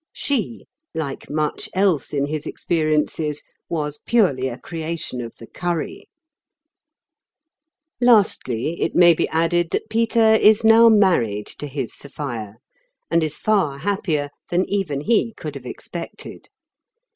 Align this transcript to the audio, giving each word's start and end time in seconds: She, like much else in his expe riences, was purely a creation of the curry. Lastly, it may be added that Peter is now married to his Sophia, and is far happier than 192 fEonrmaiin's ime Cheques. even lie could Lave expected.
She, 0.13 0.65
like 0.95 1.29
much 1.29 1.69
else 1.75 2.11
in 2.11 2.25
his 2.25 2.47
expe 2.47 2.85
riences, 2.87 3.43
was 3.69 3.99
purely 4.07 4.47
a 4.47 4.57
creation 4.57 5.21
of 5.21 5.35
the 5.35 5.45
curry. 5.45 6.09
Lastly, 8.01 8.81
it 8.81 8.95
may 8.95 9.13
be 9.13 9.29
added 9.29 9.69
that 9.69 9.89
Peter 9.91 10.33
is 10.33 10.63
now 10.63 10.89
married 10.89 11.45
to 11.59 11.67
his 11.67 11.93
Sophia, 11.95 12.55
and 13.11 13.23
is 13.23 13.37
far 13.37 13.77
happier 13.77 14.31
than 14.49 14.61
192 14.61 14.65
fEonrmaiin's 14.65 14.79
ime 14.79 14.81
Cheques. 14.81 14.81
even 14.81 14.99
lie 15.29 15.33
could 15.37 15.55
Lave 15.55 15.65
expected. 15.67 16.49